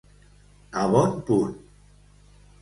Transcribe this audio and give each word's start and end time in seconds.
A 0.83 0.85
bon 0.95 1.13
punt. 1.27 1.53